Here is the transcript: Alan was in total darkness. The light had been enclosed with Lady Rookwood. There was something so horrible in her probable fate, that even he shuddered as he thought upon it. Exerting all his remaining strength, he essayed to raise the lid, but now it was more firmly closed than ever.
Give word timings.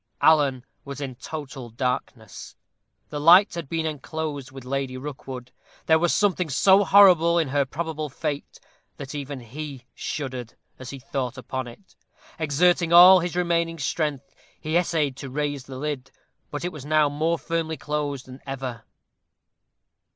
Alan 0.19 0.65
was 0.83 0.99
in 0.99 1.13
total 1.13 1.69
darkness. 1.69 2.55
The 3.09 3.19
light 3.19 3.53
had 3.53 3.69
been 3.69 3.85
enclosed 3.85 4.51
with 4.51 4.65
Lady 4.65 4.97
Rookwood. 4.97 5.51
There 5.85 5.99
was 5.99 6.11
something 6.11 6.49
so 6.49 6.83
horrible 6.83 7.37
in 7.37 7.49
her 7.49 7.65
probable 7.67 8.09
fate, 8.09 8.59
that 8.97 9.13
even 9.13 9.41
he 9.41 9.85
shuddered 9.93 10.55
as 10.79 10.89
he 10.89 10.97
thought 10.97 11.37
upon 11.37 11.67
it. 11.67 11.95
Exerting 12.39 12.91
all 12.91 13.19
his 13.19 13.35
remaining 13.35 13.77
strength, 13.77 14.33
he 14.59 14.75
essayed 14.75 15.15
to 15.17 15.29
raise 15.29 15.65
the 15.65 15.77
lid, 15.77 16.09
but 16.49 16.63
now 16.63 16.65
it 16.65 16.73
was 16.73 16.83
more 16.83 17.37
firmly 17.37 17.77
closed 17.77 18.25
than 18.25 18.41
ever. 18.43 18.81